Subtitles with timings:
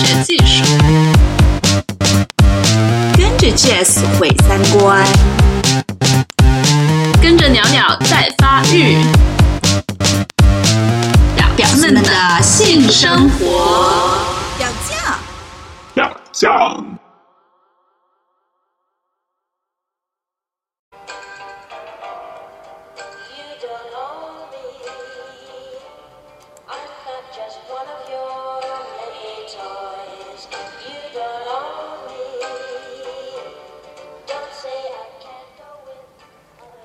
[0.00, 0.64] 学技术，
[3.18, 5.04] 跟着 Jazz 毁三观，
[7.20, 8.96] 跟着鸟鸟在发育，
[11.36, 14.16] 表表们的性生活，
[14.56, 15.18] 表酱，
[15.92, 17.09] 表酱。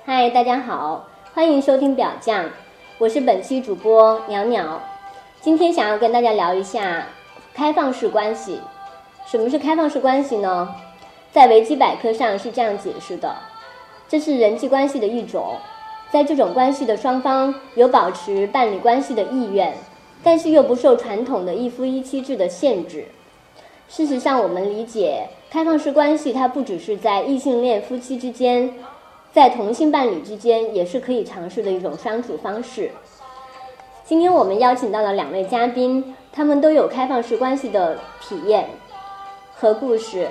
[0.08, 2.48] 嗨，大家好，欢迎收听表酱，
[2.96, 4.80] 我是本期主播鸟鸟。
[5.40, 7.08] 今天想要跟大家聊一下
[7.52, 8.60] 开放式关系。
[9.26, 10.72] 什么是开放式关系呢？
[11.32, 13.34] 在维基百科上是这样解释的：
[14.08, 15.56] 这是人际关系的一种，
[16.12, 19.74] 在这种关系的双方有保持伴侣关系的意愿，
[20.22, 23.06] 但是又不受传统的一夫一妻制的限制。
[23.88, 28.72] 事实上，我们理解开放式关系，它不只是在异性恋夫妻之间。
[29.36, 32.90] 在同性伴侣之间也是可以尝试的一种相处方式。
[34.02, 38.66] 今天我们邀请到了两位嘉宾，他们都有开放式关系的体验
[39.54, 40.26] 和故事。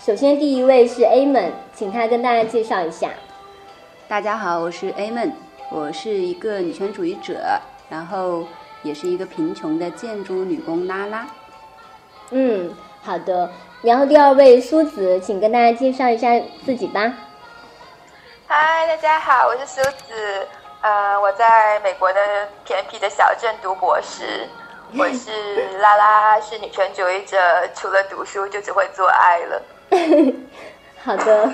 [0.00, 3.10] 首先，第一位是 A 们，请他跟大家介绍一下。
[4.06, 5.32] 大家好，我是 A 们，
[5.72, 7.58] 我是一个女权主义者，
[7.90, 8.44] 然后
[8.84, 11.26] 也是一个贫穷的建筑女工拉拉。
[12.30, 12.70] 嗯，
[13.02, 13.50] 好的。
[13.82, 17.12] 然后第二位苏子，请跟大家介绍一下自己吧。
[18.56, 20.46] 嗨，大家好，我是苏子，
[20.80, 22.20] 呃，我在美国的
[22.64, 24.46] 偏僻的小镇读博士。
[24.96, 27.36] 我是拉拉，是女权主义者，
[27.74, 29.62] 除了读书就只会做爱了。
[31.02, 31.50] 好的，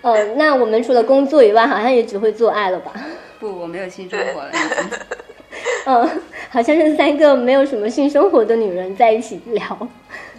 [0.00, 2.92] 呃， 那我们除了工作以外，好像也只会做爱了吧？
[3.38, 4.50] 不，我没有性生活了。
[5.84, 9.62] 嗯， 好像是三个没有什么性生活的女人在一起聊。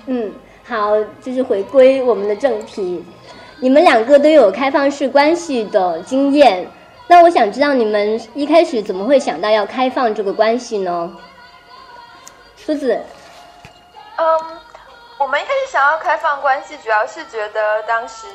[0.08, 3.06] 嗯，好，就是回归我们的正题。
[3.62, 6.66] 你们两个都有开放式关系的经验，
[7.08, 11.14] 那我想知道你们一开始怎么会想到要开放这个关系呢？
[12.56, 13.02] 苏子，
[14.16, 14.40] 嗯，
[15.18, 18.28] 我们一开始想要开放关系，主要是觉得当时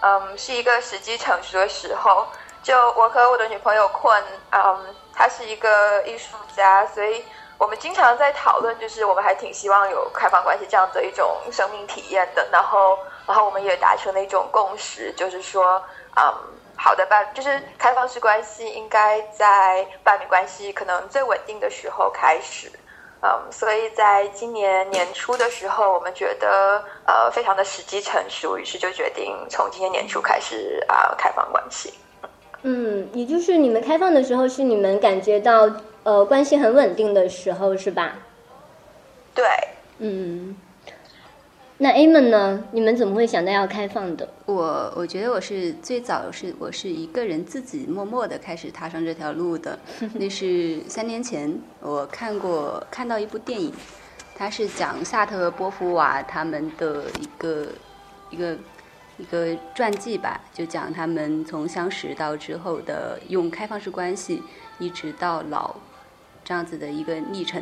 [0.00, 2.26] 嗯是一个时机成熟的时候。
[2.64, 4.20] 就我和我的女朋友困，
[4.50, 4.78] 嗯，
[5.14, 7.22] 她是一个艺术家，所以
[7.58, 12.98] 我们经常在讨论，就是我们还挺希望有开放关系这样的一种生命体验的，然后。
[13.26, 15.82] 然后我们也达成了一种共识，就是说，
[16.16, 16.34] 嗯，
[16.76, 22.70] 好的伴就是开放式关系应该在伴侣关系可能最稳定的时候开始，
[23.22, 31.94] 嗯，所以在今年年初的时候，我们觉得呃非常的时机成熟，于是就决定从今年年初开始啊开放关系。
[32.62, 35.70] 嗯，也就是你们开放的时候是你们感觉到
[36.02, 38.16] 呃关系很稳定的时候是吧？
[39.34, 39.46] 对，
[39.98, 40.56] 嗯。
[41.78, 42.62] 那 A 们呢？
[42.70, 44.28] 你们怎么会想到要开放的？
[44.46, 49.76] 我我觉得我是最早是我是一个人自己默默的开始踏上这条路的。
[50.14, 53.72] 那是三年前，我看过看到一部电影，
[54.36, 57.66] 它是讲萨特和波伏娃他们的一个
[58.30, 58.56] 一个
[59.18, 64.40] 一个传记吧，就讲他们从相识到之后的用开放式关系
[64.78, 65.74] 一直到老
[66.44, 67.60] 这样子的一个历程。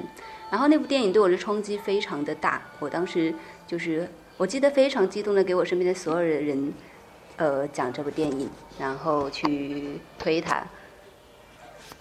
[0.50, 3.34] 然后那部电影对我的冲击非常的大，我当时。
[3.72, 4.06] 就是
[4.36, 6.74] 我记得非常激动的给我身边的所有的人，
[7.38, 8.46] 呃，讲这部电影，
[8.78, 10.62] 然后去推它。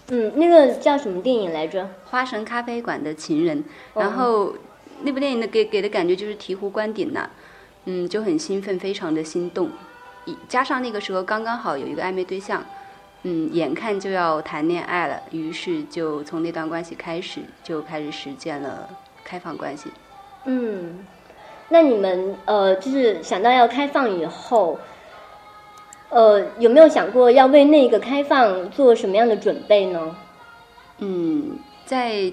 [0.08, 1.88] 嗯，那个叫什么电影来着？
[2.04, 3.64] 花神咖啡馆的情人。
[3.94, 4.54] 然后
[5.00, 7.30] 那部电影的给给的感觉就是醍醐灌顶呐，
[7.86, 9.70] 嗯，就很兴奋，非常的心动。
[10.46, 12.62] 加上那个时候刚刚好有一个暧昧对象，
[13.22, 18.90] 嗯，眼看就要谈恋爱了，于是就从那段关系开始，就开始实践了
[19.24, 19.90] 开放关系。
[20.44, 21.06] 嗯。
[21.72, 24.78] 那你们呃，就是想到要开放以后，
[26.10, 30.14] 呃，有没有想过要为那个开放做什么样的准备呢？
[30.98, 31.56] 嗯，
[31.86, 32.30] 在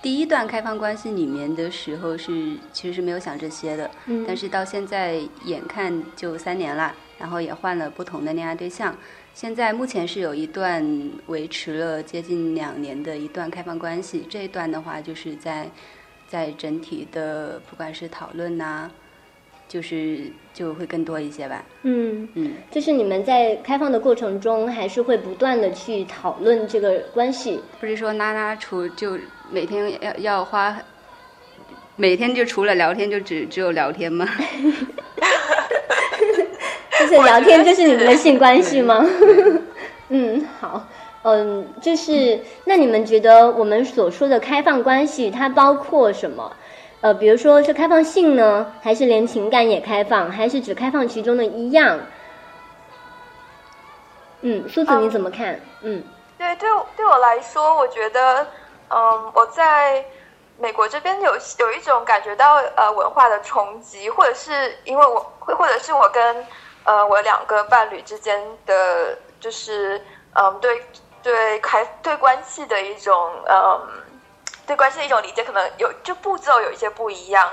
[0.00, 8.96] 第一段开放关系里面的时候是其实是没有想这些的，嗯，但是到现在眼看就三年了，然后也换了不同的恋爱对象，
[9.34, 15.70] 现在目前是有一段维持了接近两年的一段开放关系，这一段的话就是在。
[16.30, 18.88] 在整体的不管是讨论呐，
[19.66, 21.64] 就是就会更多一些吧。
[21.82, 27.60] 嗯嗯，就是你们在开放的过程中，还是会不断的去讨论这个关系。
[27.80, 29.18] 不是说拉拉除就
[29.50, 30.80] 每天要要花，
[31.96, 34.24] 每天就除了聊天就只只有聊天吗？
[37.00, 39.04] 就是聊天就是你们的性关系吗？
[40.10, 40.86] 嗯，好。
[41.22, 46.50] 嗯，就是那你们觉得我们所说的开放关系，它包括什么？
[47.02, 51.98] 呃，比如说是开放性呢，还是连情感也开放，还是只开放其中的一样？
[54.42, 55.58] 嗯，苏子你怎么看？
[55.82, 56.02] 嗯，
[56.38, 58.46] 对，对对我来说，我觉得，
[58.88, 60.04] 嗯，我在
[60.58, 66.46] 美国这边有有一种感觉到呃文化的冲击，或者是因为我，或或者是我跟
[66.84, 70.00] 呃我两个伴侣之间的，就是
[70.34, 70.82] 嗯对
[71.22, 73.88] 对开对关系的一种嗯
[74.66, 77.48] 对关系的一种理解，可能有就步骤有一些不一样。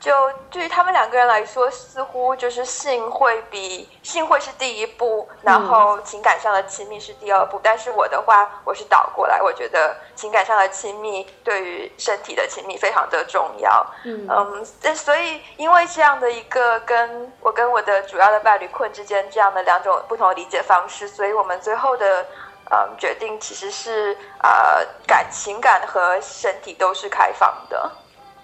[0.00, 7.60] 就对于他们两个人来说，似乎就是性会比性会是第一步，然后情感上的亲密是第二步。
[7.62, 13.86] 但是我的话，我是倒过来，我觉得情感上的亲密对于身体的亲密非常的重要。
[14.06, 22.24] 嗯嗯，所以因为这样的一个跟我跟我的主要的伴侣困之间这样的两种不同的理解方式，所以我们最后的
[22.70, 27.92] 嗯决定其实是啊感情感和身体都是开放的。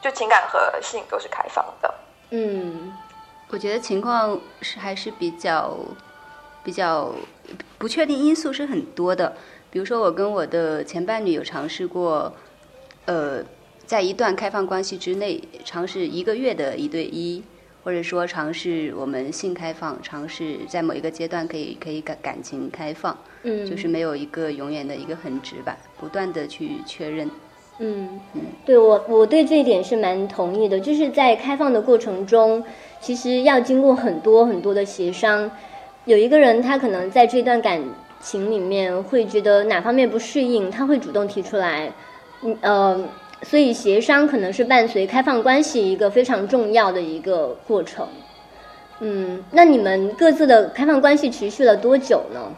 [0.03, 1.95] 就情感和性都是开放的。
[2.31, 2.93] 嗯，
[3.49, 5.77] 我觉得情况是还是比较
[6.63, 7.13] 比较
[7.79, 9.37] 不确定因素是很多的。
[9.71, 12.33] 比如说，我跟我的前伴侣有尝试过，
[13.07, 13.43] 呃，
[13.85, 17.43] 在一段开放关系之内尝试一个月的一对一，
[17.87, 23.17] 或者说尝试我们性开放，尝试在某一个阶段可以可以感感情开放。
[23.45, 27.31] 嗯，就是没有一个永远的一个很直吧，不断的去确认。
[27.79, 28.19] 嗯，
[28.65, 32.65] 对我我对这一点是蛮同意的，就是在开放的过程中，
[33.01, 35.49] 其实要经过很多很多的协商。
[36.07, 37.81] 有一个人他可能在这段感
[38.21, 41.93] 情里面会觉得哪方面不适应，他会主动提出来。
[42.43, 43.01] 嗯呃，
[43.43, 48.09] 所以协商可能是伴随开放关系一个非常重要的一个过程。
[49.01, 52.53] 嗯，那你们各自的开放关系持续了多久呢？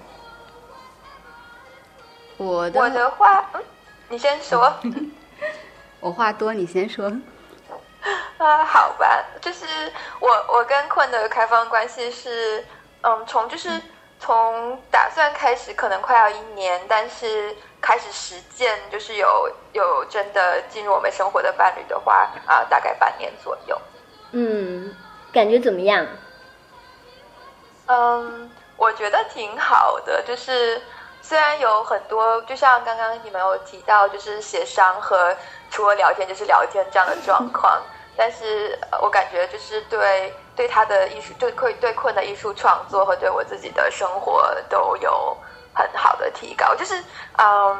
[2.37, 3.63] 我的我的话，嗯。
[4.11, 4.73] 你先说，
[6.01, 7.05] 我话多，你先说。
[8.39, 9.67] 啊，好吧，就是
[10.21, 12.65] 我我跟困的开放关系是，
[13.03, 13.69] 嗯，从就是
[14.29, 23.81] 从打算开始可能快要一年，但是开始实践就是有有真的进入我们生活的伴侣的话啊，大概半年左右。
[24.33, 24.95] 嗯，
[25.33, 26.07] 感觉怎么样？
[27.87, 30.83] 嗯，我觉得挺好的，就是。
[31.21, 35.37] 虽然有很多，就像刚刚你们有提到，就是协商和
[35.69, 37.83] 除了聊天就是聊天这样的状况，
[38.19, 45.37] 但是我感觉就是对对他的艺术，对困对困的艺术创作和对我自己的生活都有
[45.73, 46.75] 很好的提高。
[46.75, 47.01] 就是
[47.39, 47.79] 嗯，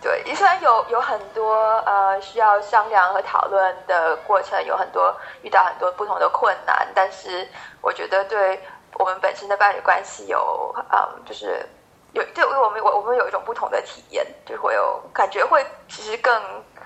[0.00, 5.12] 对，虽然有有很多呃需要商量和讨论的过程，有很多
[5.42, 7.46] 遇到很多不同的困难，但是
[7.80, 8.60] 我觉得对
[8.94, 11.66] 我们本身的伴侣关系有嗯，就是。
[12.14, 16.40] 有对，我们我我们有一种不同的体验，就会有感觉会其实更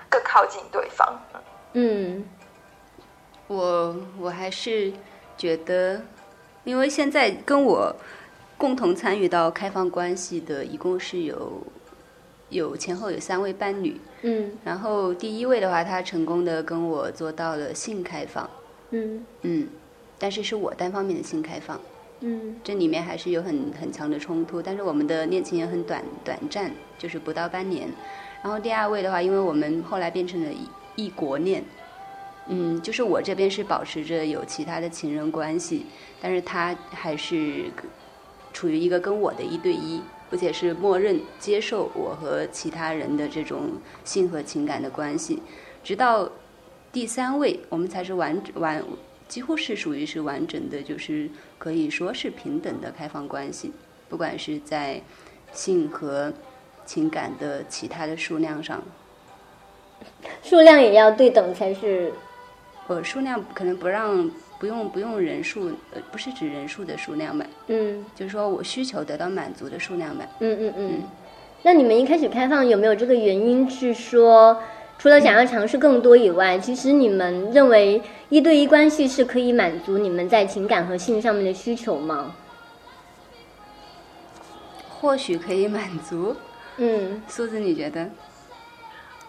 [0.09, 1.07] 更靠近对方。
[1.73, 2.27] 嗯，
[3.49, 4.93] 我我还是
[5.35, 6.01] 觉得，
[6.63, 7.95] 因为现在跟我
[8.57, 11.63] 共同参与到开放关系的，一共是有
[12.49, 13.99] 有前后有三位伴侣。
[14.21, 18.47] 嗯，然后第一位的话，他成功的跟我做到了性开放。
[18.91, 19.67] 嗯嗯，
[20.19, 21.79] 但是是我单方面的性开放。
[22.19, 27.89] 嗯，这里面还是有很很强的冲突，但是我们的恋情也很短短暂，就是不到半年。
[28.43, 31.63] 然后第二位的话，因为我们后来变成了异异国恋，
[32.51, 35.85] 嗯，就是我这边是保持着有其他的情人关系，
[36.19, 37.65] 但是他还是
[38.51, 40.01] 处于一个跟我的一对一，
[40.31, 45.43] 而且是默认接受我和其他人的这种性和情感的关系，
[45.83, 46.27] 直到
[46.91, 48.83] 第三位，我们才是完完。
[49.27, 51.29] 几乎是属于是完整的，就是
[51.59, 53.71] 可以说是平等的开放关系，
[54.09, 54.99] 不管是在
[55.53, 56.33] 性和
[56.83, 58.81] 情感的其他的数量上，
[60.41, 62.11] 数量也要对等才是。
[62.89, 64.29] 呃，数量可能不让
[64.59, 67.45] 不用不用人数，呃，不是指人数的数量吧？
[67.67, 70.25] 嗯，就是说我需求得到满足的数量吧？
[70.39, 71.03] 嗯嗯嗯。
[71.61, 74.61] 那你们一开始开放有没有这个原因是说？
[74.97, 82.35] 除了想要尝试更多以外，其实你们认为一对一关系是可以满足你们在情感和性上面的需求吗？
[84.89, 86.35] 或许可以满足。
[86.75, 88.09] 嗯，苏子，你觉得？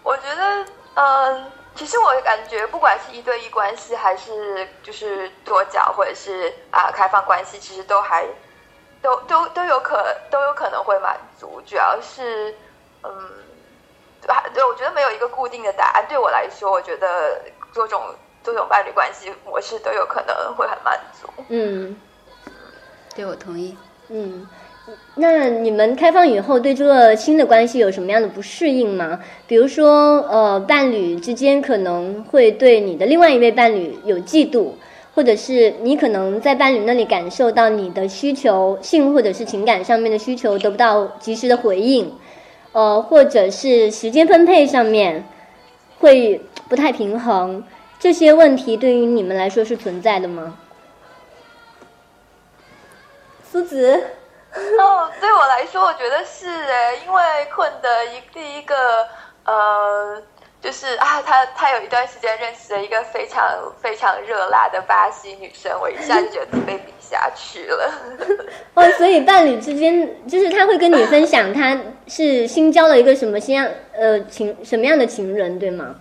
[0.03, 0.65] 我觉得，
[0.95, 1.43] 嗯，
[1.75, 8.25] 其实我感觉，不管是一对一关系，还是就是多角，或者是啊开放关系，其实都还
[9.01, 12.55] 都都都有可都有可能会满足，主要是
[13.03, 13.29] 嗯。
[14.53, 16.05] 对，我觉得没有一个固定的答案。
[16.07, 17.41] 对我来说，我觉得
[17.73, 18.13] 多种
[18.43, 21.27] 多种伴侣关系模式都有可能会很满足。
[21.49, 21.99] 嗯，
[23.15, 23.75] 对我同意。
[24.09, 24.47] 嗯，
[25.15, 29.19] 那你们开放以后，对这个新的关系有什么样的不适应吗？
[29.45, 34.71] 比如说，呃，伴侣之间可能会对你的另外一位伴侣有嫉妒，
[35.13, 42.11] 或者是你可能在伴侣那里感受到你的需求，性或者是情感上面的需求得不到及时的回应，
[42.71, 45.25] 呃，或者是时间分配上面
[45.99, 47.63] 会不太平衡，
[47.99, 50.57] 这些问题对于你们来说是存在的吗？
[53.51, 54.01] 苏子。
[54.79, 57.21] 哦，对我来说，我觉得是哎，因为
[57.55, 59.07] 困的一第一个
[59.45, 60.21] 呃，
[60.61, 63.43] 就是啊，他他有一段时间认识了一个非常
[63.81, 67.93] 非常热辣的巴西女生，我一下就觉得被比下去了。
[68.75, 71.77] 哦，所以伴侣之间，就是他会跟你分享他
[72.07, 75.95] 是新交了一个什么新样呃情什么样的情人，对吗？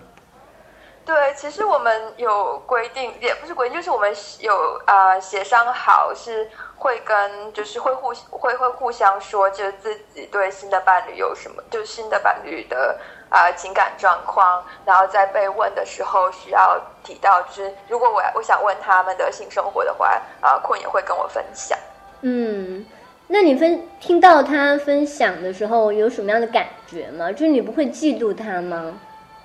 [1.04, 6.49] 对，其实我们有规定，也不是规定，就是我们有啊协商好是。
[6.80, 21.78] 会跟就是会互会会互相说，就是自己对新的伴侣有什么，就是新的伴侣的啊情感状况，然后在被问的时候需要提到，就是如果我我想问他们的性生活的话，啊困也会跟我分享。
[22.23, 22.87] 嗯，
[23.26, 27.30] 那你分听到他分享的时候有什么样的感觉吗？
[27.30, 28.99] 就是你不会嫉妒他吗？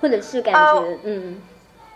[0.06, 1.42] 或者是感觉嗯？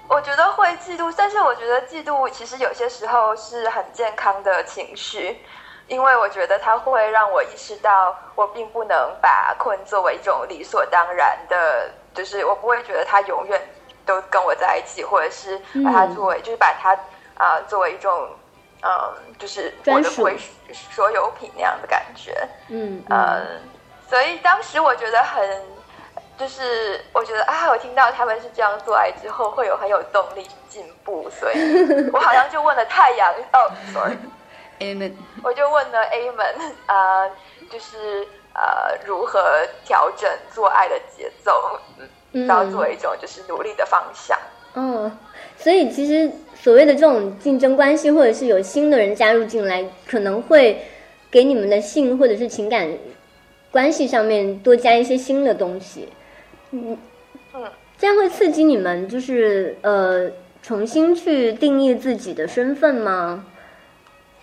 [0.08, 5.38] 我觉得会嫉妒，但是我觉得嫉妒其实有些时候是很健康的情绪，
[5.88, 13.62] 因为我觉得它会让我意识到，我并不能把困作为一种理所当然的，就是我不会觉得他永远
[14.08, 16.98] 都跟我在一起，或者是把它作为，就是把它
[17.38, 18.28] 啊作为一种
[18.82, 18.90] 嗯，
[19.38, 20.36] 就是我的归
[20.72, 22.36] 所有品那样的感觉，
[22.70, 23.46] 嗯嗯，
[24.10, 25.79] 所以当时我觉得很。
[26.40, 31.58] 就是我觉得啊，我听到他们是这样做爱之后，会有很有动力进步，所以
[32.14, 35.12] 我好像就问了太阳哦，sorry，Amen，
[35.44, 37.28] 我就问了 Amen 啊，
[37.70, 39.44] 就是呃如何
[39.84, 41.78] 调整做爱的节奏，
[42.32, 44.40] 然后作为一种就是努力的方向。
[44.76, 45.12] 嗯，
[45.58, 50.88] 所以其实所谓的这种竞争关系，或者是有新的人加入进来，可能会
[51.30, 52.88] 给你们的性或者是情感
[53.72, 56.08] 关系上面多加一些新的东西。
[56.72, 56.98] 嗯。
[57.52, 60.30] 嗯，这样会刺激你们，就是呃，
[60.62, 63.44] 重新去定义自己的身份吗？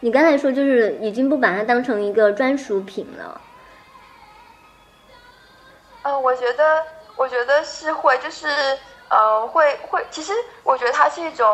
[0.01, 3.41] 你刚才说就是已经不把它当成一个专属品了。
[6.03, 6.83] 嗯，我觉得，
[7.15, 8.49] 我觉得是会，就是
[9.09, 10.33] 嗯，会会，其实
[10.65, 11.49] 我觉得它是一种，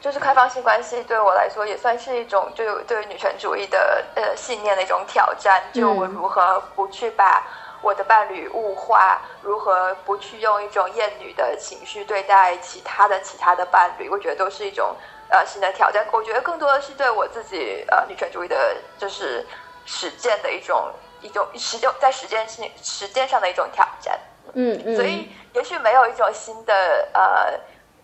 [0.00, 5.62] 就是开放性关系对我来说也算是一种，就对女权主义的呃信念的一种挑战。
[5.72, 7.46] 就我如何不去把。
[7.86, 14.08] 我的伴侣物化，如何不去用一种厌女的情绪对待其他的其他的伴侣？
[14.08, 14.96] 我觉得都是一种
[15.28, 16.04] 呃新的挑战。
[16.10, 19.46] 我觉得更多的是对我自己呃女权主义的，就是
[19.84, 24.18] 实践的一种一种实践在实践性实践上的一种挑战。
[24.54, 24.96] 嗯嗯。
[24.96, 27.56] 所以也许没有一种新的呃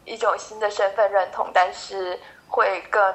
[0.04, 3.14] 一种新的身份认同，但是会更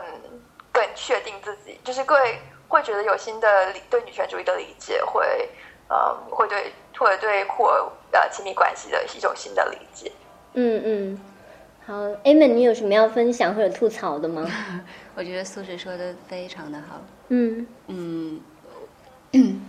[0.74, 5.50] 更确定自己，就是会会觉得有新的对女权主义的理解会。
[5.90, 10.12] 呃，会对或者对或呃亲密关系的一种新的理解。
[10.54, 11.20] 嗯嗯，
[11.86, 14.46] 好，Amen，你有什么要分享或者吐槽的吗？
[15.16, 17.02] 我觉得苏轼说的非常的好。
[17.30, 18.42] 嗯嗯，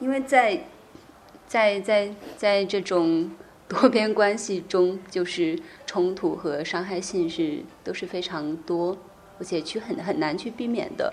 [0.00, 0.60] 因为在
[1.46, 3.30] 在在在这种
[3.68, 8.96] 多边关系中，就是冲突和伤害性是都是非常多，
[9.38, 11.12] 而且去很很难去避免的。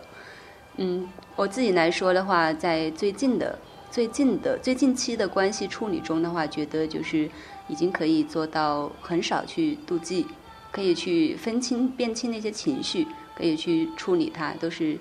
[0.78, 3.60] 嗯，我自己来说的话，在最近的。
[3.96, 7.30] 最近的最近期的关系处理中的话，觉得就是
[7.70, 10.28] 已经可以做到很少去妒忌，
[10.70, 15.00] 可以去分清辨清那些情绪，可以去处理它，都是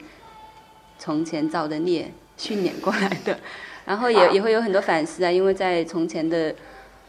[0.96, 3.40] 从前造的孽训练过来的。
[3.84, 6.54] 然后也也会有很多反思啊，因为在从前的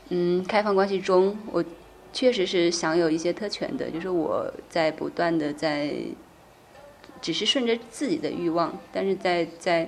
[0.10, 1.64] 嗯开放关系中，我
[2.12, 5.94] 确实是享有一些特权的，就是我在不断的在
[7.22, 9.88] 只是顺着自己的欲望，但是在在。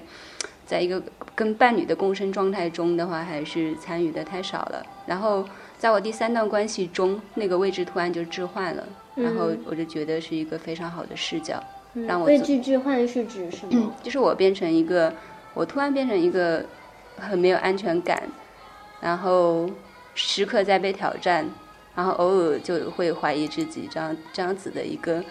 [0.67, 1.01] 在一个
[1.33, 4.85] 跟伴侣的共生状态中的话，还是参与的太少了。
[5.05, 5.43] 然后
[5.77, 13.95] 在我第三段关系中，那个位置突然就置换了，然后我就觉得是一个非常好的视角，让我位置置换是指什么？
[14.03, 15.13] 就是我变成一个，
[15.53, 16.65] 我突然变成一个
[17.15, 18.21] 很没有安全感，
[18.99, 19.69] 然后
[20.15, 21.49] 时刻在被挑战，
[21.95, 25.23] 然后偶尔就会怀疑自己这样这样子的一个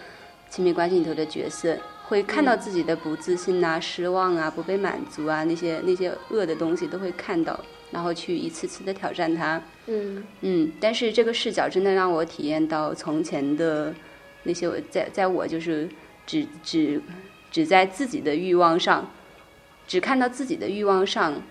[0.48, 1.76] 亲密关系里头的角色。
[2.08, 7.58] 会看到自己的不自信啊、失望啊、不被满足啊，那些那些恶的东西都会看到，
[7.90, 9.60] 然后去一次次的挑战它。
[9.86, 10.22] 嗯。
[10.42, 13.92] 嗯，但是这个视角真的让我体验到从前的
[14.44, 15.88] 那些，在在我就是
[16.24, 17.02] 只只
[17.50, 19.10] 只在自己的欲望上
[19.86, 21.42] 只看到自己的欲望上，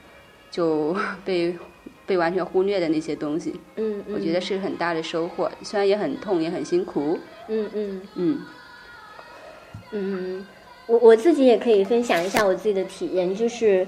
[0.50, 0.96] 就
[1.26, 1.56] 被
[2.08, 5.52] 被完全忽略的那些东西，嗯嗯，我觉得是很大的收获。
[5.64, 7.20] 虽然也很痛，也很辛苦，
[7.50, 8.02] 嗯嗯嗯。
[8.16, 8.42] 嗯，
[9.92, 10.46] 嗯
[10.88, 13.88] 我我自己也可以分享一下我自己的体验，就是，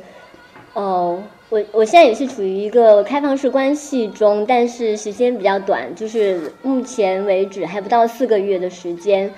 [0.73, 9.31] 哦，我我现在也是处于一个开放式关系中，但是时间比较短，就是目前为止还不到四个月的时间。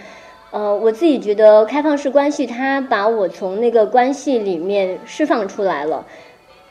[0.51, 6.06] 呃，我自己觉得开放式关系它把我从那个关系里面释放出来了。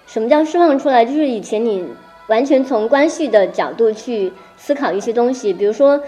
[0.07, 1.05] 什么叫释放出来？
[1.05, 1.87] 就是以前你
[2.29, 6.03] 完全从关系的角度去思考一些东西，比如说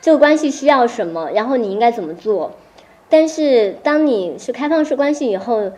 [0.00, 2.52] 这个关系需要什么，然后你应该怎么做。
[3.08, 5.70] 但是当你是开放式关系以后，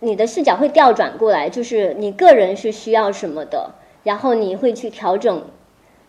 [0.00, 5.44] 你的视角会调转过来，就是你个人是需要什么的，然后你会去调整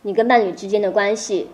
[0.01, 1.47] 你跟伴侣之间的关系。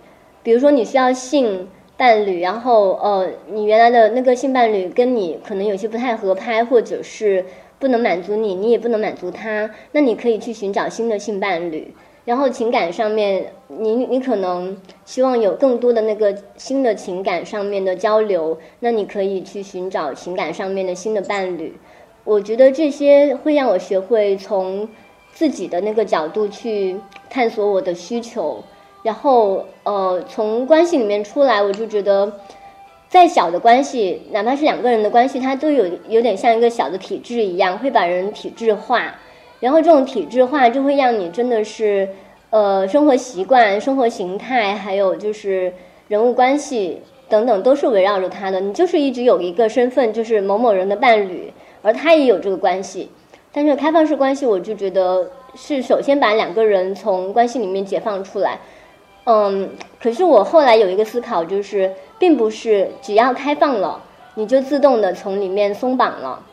[0.44, 7.46] 比如说你需要性伴侣，然后呃，你原来的那个性伴侣跟你可能有些不太合拍，或者是
[7.80, 11.94] 不能满足你，你也不能满足他，那你可以去寻找新的性伴侣。
[12.26, 21.78] 然后情感上面，你你可能希望有更多的那个新的情感上面的交流，那你可以去寻找情感上面的新的伴侣。
[22.24, 24.90] 我觉得这些会让我学会从
[25.34, 28.64] 自己的那个角度去探索我的需求，
[29.04, 32.40] 然后呃从关系里面出来，我就觉得
[33.08, 39.14] 再小的关系，哪怕是两个人的关系，它都有有点像一个小的体制一样，会把人体制化。
[39.60, 42.10] 然后这种体制化就会让你真的是，
[42.50, 45.74] 呃，生活习惯、生活形态，还有就是
[46.08, 48.60] 人物关系等等，都是围绕着他的。
[48.60, 53.10] 你就是一直有一个身份，就是某某人的伴侣，而他也有这个关系。
[53.52, 58.60] 但是开放式关系，我就觉得是首先把两个人从关系里面解放出来。
[59.24, 59.70] 嗯，
[60.00, 64.04] 可是我后来有一个思考，就是并不是只要开放了，
[64.36, 66.44] 你就自动的从里面松绑了。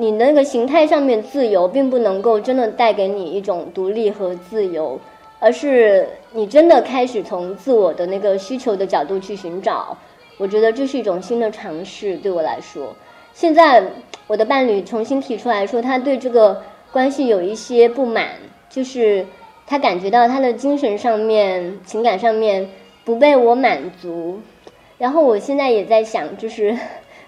[0.00, 4.96] 你那个形态上面自由，并不能够真的带给你一种独立和自由，
[5.40, 9.98] 而是你真的开始从自我的那个需求的角度去寻找。
[10.36, 12.94] 我觉得这是一种新的尝试，对我来说。
[13.34, 13.82] 现在
[14.28, 18.28] 我的伴侣重新提出来说，他对这个关系有一些不满，
[18.70, 19.26] 就是
[19.66, 22.68] 他感觉到他的精神上面、情感上面
[23.04, 24.38] 不被我满足。
[24.96, 26.78] 然后我现在也在想，就是。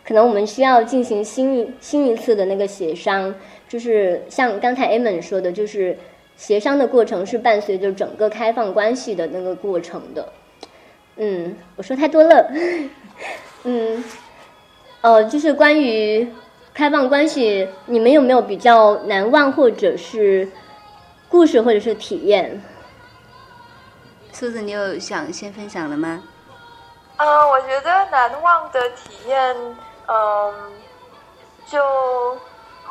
[0.05, 3.35] 可能我们需要进行新一新一次的那个协商，
[3.69, 5.97] 就是像刚才 Amon 说的，就是
[6.37, 10.33] 协商的过程是伴随着整个开放关系的那个过程的。
[11.17, 12.51] 嗯，我说太多了。
[13.65, 14.03] 嗯，
[15.03, 16.27] 呃，就是关于
[16.73, 20.49] 开放关系，你们有没有比较难忘或者是
[21.29, 22.63] 故事或者是体验？
[24.33, 26.23] 苏子，你有想先分享的吗？
[27.19, 29.55] 嗯，我觉得难忘的体验。
[30.13, 30.73] 嗯，
[31.67, 31.79] 就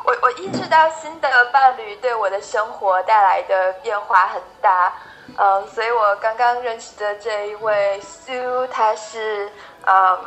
[0.04, 4.90] 我我意识到新的伴侣对我的生活带来的变化很大，
[5.36, 9.52] 嗯，所以我刚刚认识的这一位苏，他是
[9.86, 10.18] 嗯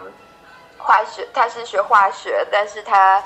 [0.78, 3.24] 化学，他是学化学，但是他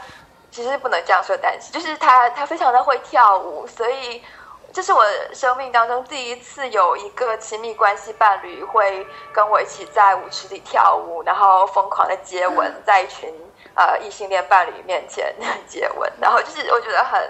[0.49, 4.23] 其实不能这样说，但是就是他他非常的会跳舞，所以
[4.71, 5.03] 这是我
[5.34, 13.30] 生命当中第一次有一个亲密关系伴侣会跟我一起在舞池里跳舞，然后疯狂的接吻，在一群。
[13.75, 15.35] 呃，异性恋伴侣面前
[15.67, 17.21] 接吻，然后就是我觉得很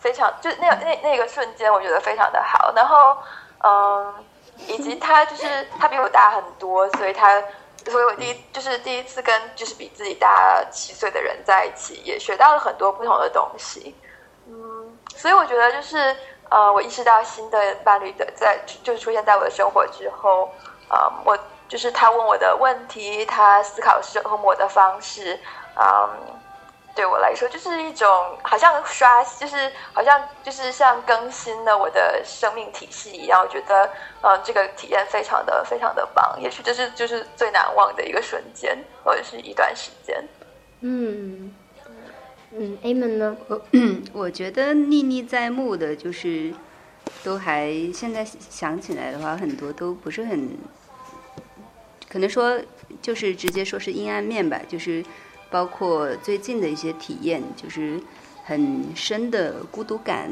[0.00, 2.72] 非常，就那那那个瞬间，我觉得非常的好。
[2.74, 3.16] 然后，
[3.62, 4.14] 嗯，
[4.66, 7.40] 以及他就是他比我大很多，所以他，
[7.86, 13.94] 所以我第一就是第一次跟就是比自己大七岁的人在一起，也学到了很多不同的东西。
[14.48, 16.16] 嗯，所以我觉得就是
[16.50, 20.50] 呃，我意识到新的伴侣的在就是出现在我的生活之后，
[20.88, 25.38] 啊，我就是他问我的问题，他思考生活的方式。
[25.76, 26.10] 嗯，
[26.94, 28.06] 对我来说就是一种
[28.42, 33.40] 好像刷，就是好像就是像更新了我的生命体系一样。
[33.40, 33.88] 我觉得，
[34.20, 36.38] 嗯，这个体验非常的非常的棒。
[36.38, 40.22] 也许这是就是最难忘的一个瞬间，或者是一段时间。
[40.80, 41.54] 嗯
[42.50, 43.34] 嗯，A 们呢？
[43.48, 43.62] 我
[44.12, 46.52] 我觉得历历在目的，就是
[47.24, 50.58] 都还现在想起来的话，很多都不是很，
[52.10, 52.60] 可能说
[53.00, 55.02] 就是直接说是阴暗面吧，就是。
[55.52, 58.00] 包括最近的一些体验，就是
[58.42, 60.28] 很深的孤独感，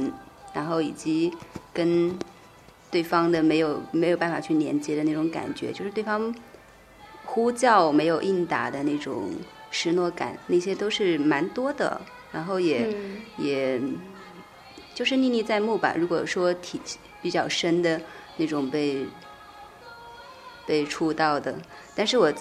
[0.54, 1.32] 然后以及
[1.74, 2.18] 跟
[2.90, 6.34] 对方的没有没有办法去连接的那种感觉，就是对方
[7.26, 9.30] 呼叫没有应答的那种
[9.70, 12.00] 失落感，那些都是蛮多的。
[12.32, 12.88] 然后也
[13.36, 13.80] 也
[14.94, 15.94] 就是历历在目吧。
[15.98, 16.80] 如果说体
[17.20, 18.00] 比较深的
[18.38, 19.04] 那种被
[20.66, 21.54] 被触到的，
[21.94, 22.32] 但是我。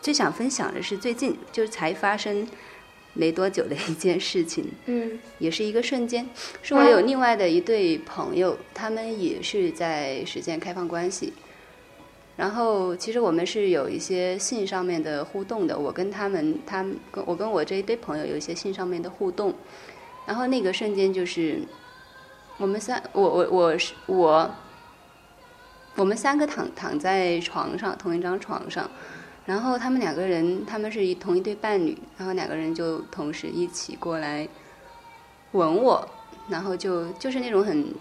[0.00, 2.48] 最想分享的是最近就是才发生，
[3.12, 6.28] 没多久的一件事情，嗯也是一个瞬间。
[6.62, 11.32] 是我有另外的一对朋友，他们也是在实践开放关系。
[12.36, 15.78] 然后，其实我们是有一些性上面的互动的。
[15.78, 19.54] 我跟他们，他们跟我跟我这一堆朋友有一些性上面的互动。
[20.24, 21.60] 然后那个瞬间就是，
[22.56, 24.50] 我们三，我我我是我，
[25.96, 28.90] 我们三个躺躺在床上，同一张床上。
[29.50, 34.48] 然后他们两个人，他们是同一对伴侣，然后两个人就同时一起过来
[35.50, 36.08] 吻我，
[36.48, 37.92] 然后就就是那种很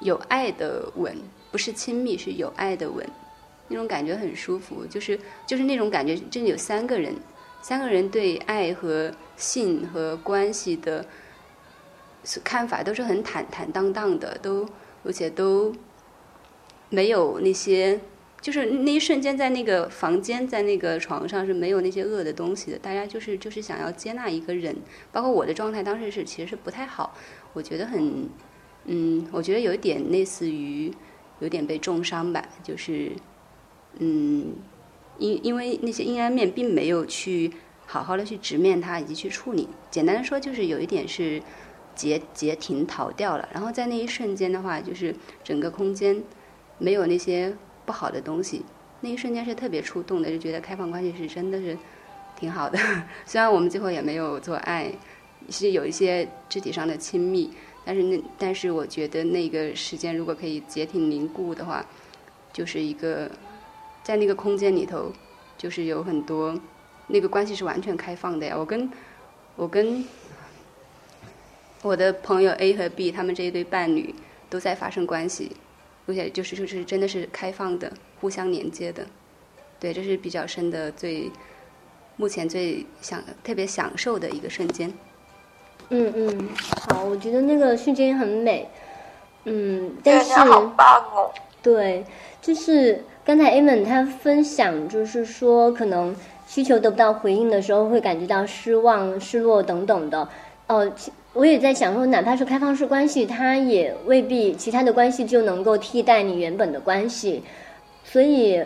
[0.00, 1.16] 有爱的吻，
[1.52, 3.08] 不是亲密，是有爱的吻，
[3.68, 5.16] 那种感觉很舒服，就是
[5.46, 7.14] 就是那种感觉，真的有三个人，
[7.62, 11.06] 三个人对爱和性和关系的
[12.42, 14.68] 看法都是很坦坦荡荡的，都
[15.04, 15.72] 而且都
[16.88, 18.00] 没有那些。
[18.42, 22.78] 就是那一瞬间，在那个房间，在那个床上是没有那些恶的东西的。
[22.78, 24.76] 大家就是就是想要接纳一个人，
[25.12, 27.14] 包括我的状态，当时是其实是不太好。
[27.52, 28.28] 我觉得很，
[28.86, 30.92] 嗯，我觉得有一点类似于
[31.38, 33.12] 有点被重伤吧，就是，
[34.00, 34.56] 嗯，
[35.18, 37.52] 因因为那些阴暗面并没有去
[37.86, 39.68] 好好的去直面它以及去处理。
[39.88, 41.40] 简单的说，就是有一点是
[41.94, 43.48] 截截停逃掉了。
[43.52, 46.24] 然后在那一瞬间的话，就是整个空间
[46.78, 47.56] 没有那些。
[47.84, 48.64] 不好的东西，
[49.00, 51.76] 那一瞬间是特别触动的，就觉得开放关系是真的是
[52.36, 52.78] 挺好的。
[53.26, 54.92] 虽然我们最后也没有做爱，
[55.48, 57.50] 是有一些肢体上的亲密，
[57.84, 61.84] 但是那但是我觉得那个时间如果可以截停凝固的话，
[62.52, 63.30] 就是一个
[64.02, 65.12] 在那个空间里头，
[65.58, 66.58] 就是有很多
[67.08, 68.56] 那个关系是完全开放的呀。
[68.56, 68.90] 我跟
[69.56, 70.04] 我跟
[71.82, 74.14] 我的朋友 A 和 B 他们这一对伴侣
[74.48, 75.56] 都在发生关系。
[76.06, 79.06] 而且就是就是真的是开放的，互相连接的，
[79.78, 81.30] 对，这是比较深的最
[82.16, 84.92] 目前最享特别享受的一个瞬间。
[85.90, 86.48] 嗯嗯，
[86.88, 88.68] 好，我觉得那个瞬间很美。
[89.44, 91.30] 嗯，但是好棒哦。
[91.62, 92.04] 对，
[92.40, 96.14] 就是刚才 Amen 他分享，就是说可能
[96.46, 100.28] 需求得不到回应的时候，会感觉到失望、失落等等的。
[100.66, 100.92] 哦。
[101.34, 107.42] 我也在想说，哪怕是开放式关系，它也未必其他的关系就能够替代你原本的关系，
[108.04, 108.62] 所以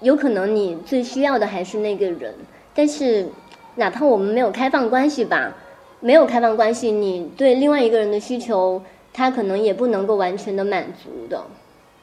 [0.00, 2.34] 有可能你最需要的还是那个人。
[2.74, 3.28] 但是，
[3.76, 5.56] 哪怕我们没有开放关系吧，
[6.00, 11.44] 没有开放关系，你对另外一个人的需求，他可能也不能够完全的满足的。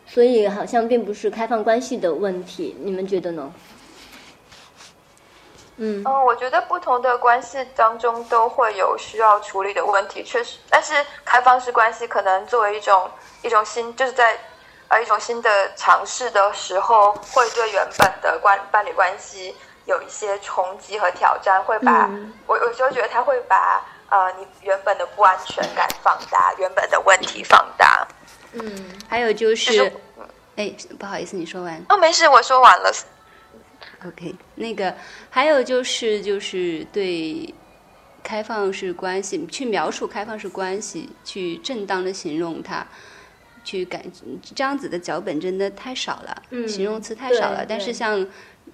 [0.07, 3.51] 所以，好像并不是开放关系的问题，你们觉得呢？
[5.81, 10.57] 嗯，嗯，我觉得不同的关系当中都会有需要处理的问题，确实。
[10.69, 13.09] 但是开放式关系可能作为一种
[13.41, 14.37] 一种新，就是在
[14.89, 28.05] 呃一种新的尝试的时候，会对原本的关伴侣关系有一些冲击和挑战，会把、嗯、我有时候觉得他会把呃你原本的不安全感放大，原本的问题放大。
[28.51, 29.93] 嗯，还有就，就是
[30.57, 31.81] 哎，不好意思，你说完。
[31.87, 32.91] 哦，没事，我说完了。
[34.05, 34.95] OK，那个
[35.29, 37.53] 还有就是就是对
[38.23, 42.87] 开放式关系去描述开放式关系，去正当的形容它，
[43.63, 44.03] 去感
[44.55, 47.65] 这样子的脚本真的太少了，嗯、形容词太少了。
[47.67, 48.25] 但是像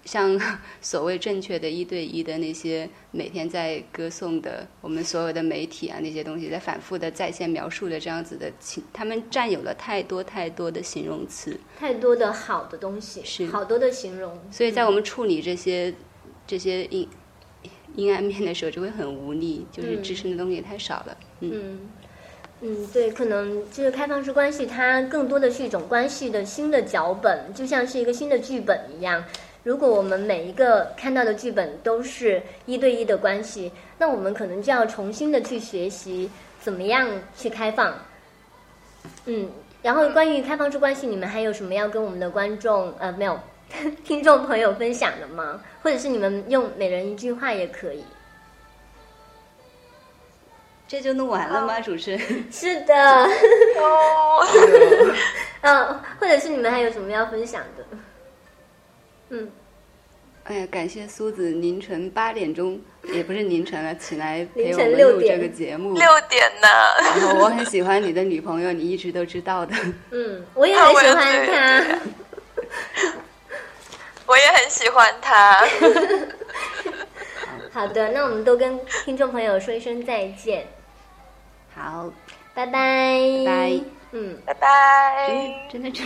[0.03, 0.39] 像
[0.81, 11.59] 所谓正确的一对一的那些每天在歌颂的我们所有的媒体啊那些东西，在反复的在线描述的这样子的情，他们占有了太多太多的形容词。
[11.77, 17.07] 太多的好的东西，是好多的形容，所以在我们处理这些、嗯、这些阴
[17.95, 21.17] 阴暗面的时候，就会很无力，就是支撑的东西也太少了。
[21.39, 21.79] 嗯嗯，
[22.67, 29.23] 嗯，对，可能就是开放式关系，它更多的是一种关系的新的脚本，就像是一个新的剧本一样。
[29.61, 36.27] 如果我们每一个看到的剧本都是一对一的关系，那我们可能就要重新的去学习
[36.59, 37.93] 怎么样去开放。
[39.25, 39.47] 嗯。
[39.83, 43.39] 然后关于开放式关系，你们还有什么要跟我们的观众呃没有
[44.03, 45.61] 听众朋友分享的吗？
[45.83, 48.03] 或者是你们用每人一句话也可以。
[50.87, 51.79] 这就弄完了吗？
[51.79, 52.19] 主持人？
[52.51, 52.95] 是的。
[52.95, 54.45] 哦。
[55.61, 57.85] 嗯，或者是你们还有什么要分享的？
[59.29, 59.51] 嗯。
[60.43, 65.95] 哎呀，感谢苏子凌晨八点钟，也不是凌晨了，起来陪我晨们录这个节目。
[65.95, 66.67] 六点呢。
[67.01, 69.73] 然后我很喜欢你的女朋友，你一直都知道的。
[70.11, 71.99] 嗯，我也很喜欢啊他。
[74.27, 75.67] 我也很喜欢他。
[77.71, 80.67] 好的，那我们都跟听众朋友说一声再见，
[81.75, 82.09] 好，
[82.53, 83.19] 拜拜。
[83.45, 83.81] 拜。
[84.13, 84.37] 嗯。
[84.45, 85.67] 拜拜。
[85.69, 85.99] 真的真的。